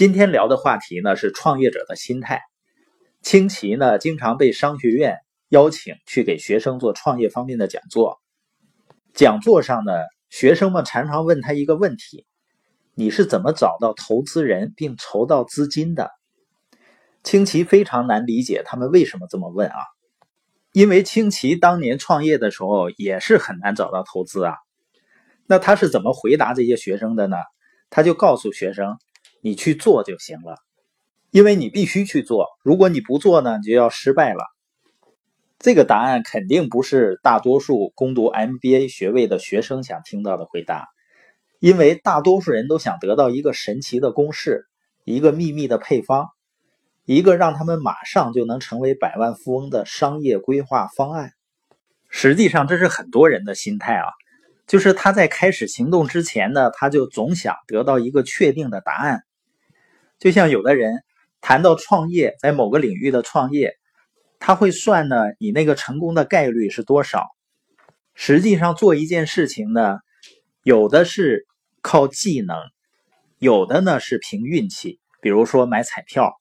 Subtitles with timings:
[0.00, 2.40] 今天聊的话题呢是创业者的心态。
[3.20, 5.18] 清奇呢经常被商学院
[5.50, 8.18] 邀请去给学生做创业方面的讲座。
[9.12, 9.92] 讲座上呢，
[10.30, 12.24] 学生们常常问他一个问题：
[12.94, 16.10] 你是怎么找到投资人并筹到资金的？
[17.22, 19.76] 清奇非常难理解他们为什么这么问啊，
[20.72, 24.54] 因为清奇当年创业的时候也是很难找到投资啊。
[25.46, 27.36] 那他是怎么回答这些学生的呢？
[27.90, 28.96] 他就告诉学生。
[29.40, 30.56] 你去做就行了，
[31.30, 32.46] 因为你必须去做。
[32.62, 34.44] 如果你不做呢，你就要失败了。
[35.58, 40.88] 这个答案肯定不是大多数攻读 MBA 学位的学生想听到的回答，
[41.58, 44.64] 因为大多数人都想得到一个神奇的公式，
[45.04, 46.28] 一个秘密的配方，
[47.04, 51.32] 一个让他们马上就能成为百万富翁的商业规划方案。
[52.08, 54.06] 实际上，这是很多人的心态啊。
[54.66, 59.24] 就是他在开始行动之前呢，他就总想得到一个确定的答案。
[60.20, 61.02] 就像有的人
[61.40, 63.74] 谈到创业，在某个领域的创业，
[64.38, 67.26] 他会算呢，你那个成功的概率是多少？
[68.14, 69.98] 实际上做一件事情呢，
[70.62, 71.46] 有的是
[71.80, 72.54] 靠技能，
[73.38, 76.34] 有的呢是凭运气，比如说买彩票。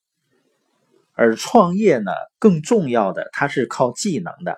[1.14, 4.58] 而创业呢，更重要的，它是靠技能的，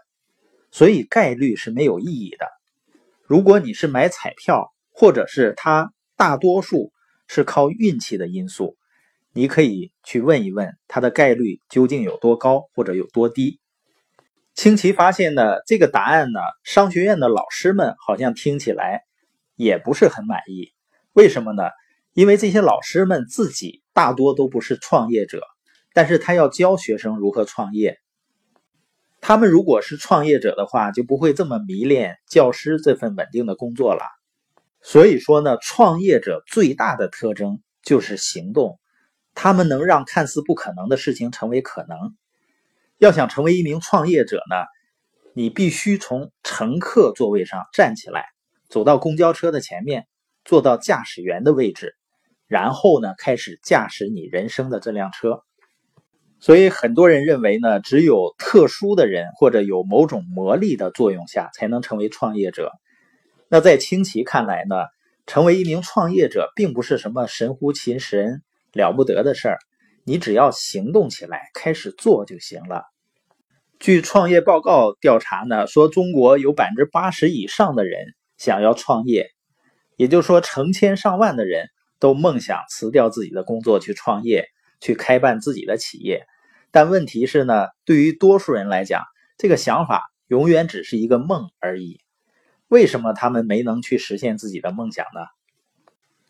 [0.71, 2.47] 所以概率是没有意义的。
[3.27, 6.91] 如果你是买彩票，或者是它大多数
[7.27, 8.77] 是靠运气的因素。
[9.33, 13.59] 你可以去问一问它的概率究竟有多高或者有多低。
[14.53, 19.03] 清奇发现呢，这个答案呢，商学院的老师们好像听起来
[19.55, 20.73] 也不是很满意。
[21.13, 21.63] 为什么呢？
[22.13, 25.41] 因为这些老师们自己大多都不是创业者，
[25.93, 27.97] 但是他要教学生如何创业。
[29.21, 34.01] 他们如果是创业者的话，就不会这么迷恋教师这份稳定的工作了。
[34.81, 38.80] 所以说呢，创业者最大的特征就是行动。
[39.33, 42.15] 他们能让看似不可能的事情成为可能。
[42.97, 44.55] 要想成为一名创业者呢，
[45.33, 48.25] 你必须从乘客座位上站起来，
[48.69, 50.05] 走到公交车的前面，
[50.45, 51.95] 坐到驾驶员的位置，
[52.47, 55.41] 然后呢，开始驾驶你人生的这辆车。
[56.39, 62.71] 所以很多人认为呢，只有特殊的人或者有某种魔力的作用下，才能成为创业者。
[63.47, 64.75] 那在清奇看来呢，
[65.25, 68.41] 成为一名创业者并不是什么神乎其神。
[68.73, 69.57] 了不得的事儿，
[70.03, 72.85] 你只要行动起来，开始做就行了。
[73.79, 79.31] 据创业报告调查呢，说中国有百分之八十以上的人想要创业，
[79.97, 84.47] 也就是说，成千上万的人都梦想辞掉自己的工作去创业，
[84.79, 86.25] 去开办自己的企业。
[86.71, 89.03] 但问题是呢，对于多数人来讲，
[89.37, 91.99] 这个想法永远只是一个梦而已。
[92.67, 95.21] 为什么他们没能去实现自己的梦想呢？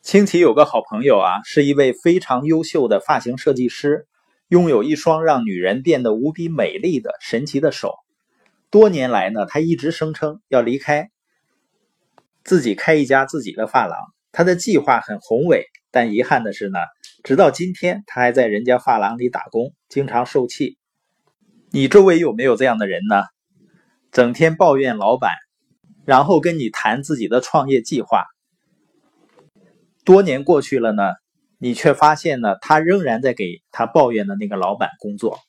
[0.02, 4.08] 清奇有个好朋友啊，是一位非常优秀的发型设计师，
[4.48, 7.94] 拥有一双让女人变得无比美丽的神奇的手。
[8.72, 11.12] 多年来呢，他一直声称要离开，
[12.44, 14.00] 自己开一家自己的发廊。
[14.32, 16.80] 他的计划很宏伟，但遗憾的是呢，
[17.24, 20.80] 直到今天他还在人家发廊里打工，经常受气。
[21.70, 23.26] 你周围有没有这样的人呢？
[24.12, 25.32] 整天抱怨老板，
[26.06, 28.26] 然后跟你谈自己的创业计划。
[30.04, 31.04] 多年过去了呢，
[31.58, 35.40] 你却发现呢，他仍然在给他抱怨的那个老板工作。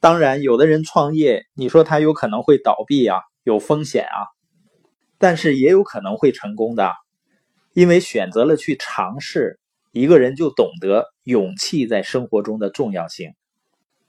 [0.00, 4.18] 当然，有的人创业，你说他有可能会倒闭啊，有风险啊，
[5.18, 6.92] 但是也有可能会成功的，
[7.74, 9.58] 因为选择了去尝试。
[9.92, 13.32] 一个人就懂得勇气在生活中的重要性，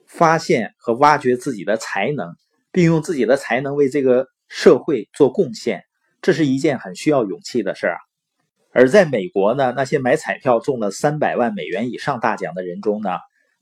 [0.08, 2.36] 发现和挖掘自己的才能，
[2.72, 5.84] 并用自己的才能为这个社会做贡献，
[6.22, 8.00] 这是一件很需要勇气的事儿啊。
[8.74, 13.09] 而在美国呢，那些买彩票中了三百万美元以上大奖的人中呢，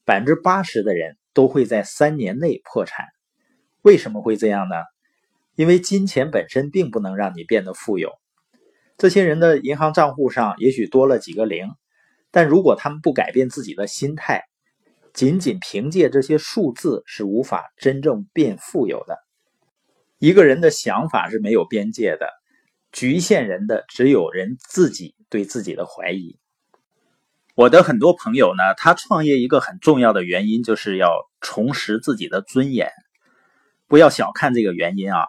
[0.06, 3.08] 百分之八十的人都会在三年内破产。
[3.82, 4.76] 为什么会这样呢？
[5.56, 8.12] 因为金钱本身并不能让你变得富有。
[8.98, 11.68] 这些人的银行账户上也许多了几个零，
[12.32, 14.44] 但如果他们不改变自己的心态，
[15.14, 19.18] 仅仅凭借这些数字是无法真正变富有的。
[20.20, 22.30] 一个人的想法是没有边界的。
[22.92, 26.40] 局限人的只有人自己对自己的怀疑。
[27.56, 32.92] 我的很多朋友呢，他创业一个很重要的原因就是要重拾自己的尊严。
[33.88, 35.26] 不要小看这个原因啊，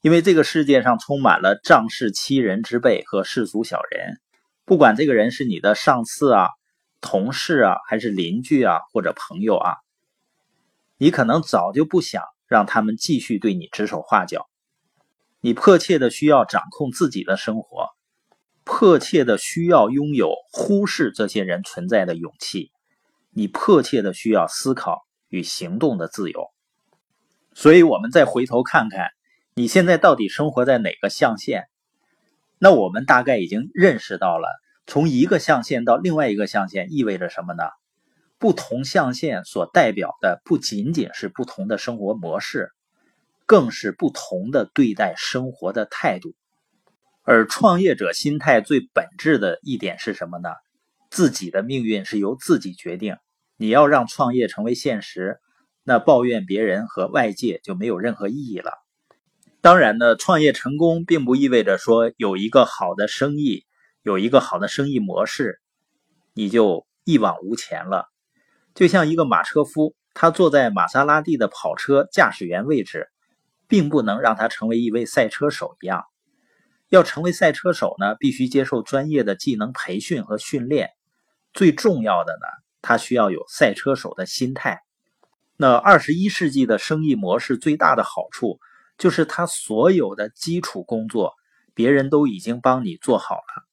[0.00, 4.18] 因为这个世界上充满了仗势欺人之辈和世俗小人。
[4.64, 6.48] 不管这个人是你的上司啊、
[7.00, 9.74] 同事啊，还是邻居啊或者朋友啊，
[10.96, 14.48] 你可能早就不想让他们继续对你指手画脚。
[15.44, 17.90] 你迫切的需要掌控自己的生活，
[18.64, 22.70] 迫切的需要拥有忽视这些人存在的勇气。
[23.28, 26.46] 你迫切的需要思考与行动的自由。
[27.52, 29.10] 所以，我们再回头看看，
[29.54, 31.64] 你现在到底生活在哪个象限？
[32.58, 34.48] 那我们大概已经认识到了，
[34.86, 37.64] 从一个象限到另外一个象限意味着什么呢？
[38.38, 42.70] 不同象限所代表的不仅仅是不同的生活模式，
[43.46, 46.34] 更是不同的对待生活的态度。
[47.22, 50.50] 而创业者心态最本质的一点是什么呢？
[51.10, 53.16] 自己的命运是由自己决定。
[53.56, 55.38] 你要让创业成为现实，
[55.84, 58.72] 那抱怨别人和外界就没有任何意义了。
[59.60, 63.64] 当然呢，创业成功并不意味着说有一个好的生意，
[64.02, 65.60] 有一个好的生意模式，
[66.34, 68.08] 你就一往无前了。
[68.74, 73.08] 就像一个马车夫，他坐在玛莎拉蒂的跑车驾驶员位置，
[73.68, 76.04] 并不能让他成为一位赛车手一样。
[76.88, 80.90] 要成为赛车手呢，必须接受专业的技能培训和训练。
[81.52, 82.46] 最重要的呢，
[82.82, 84.80] 他需要有赛车手的心态。
[85.56, 88.58] 那二十一世纪的生意模式最大的好处。
[88.96, 91.34] 就是他所有的基础工作，
[91.74, 93.64] 别人都已经帮你做好了，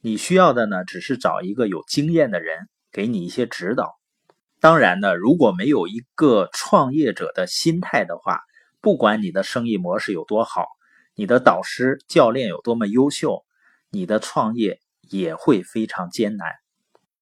[0.00, 3.98] 你需要的呢，只是找一个有经验的人给你一些指导。
[4.58, 8.40] 当然呢，如果没有一个创业者的心态的话，
[8.86, 10.64] 不管你的生意模式有多好，
[11.16, 13.44] 你的导师教练有多么优秀，
[13.90, 16.52] 你的创业也会非常艰难。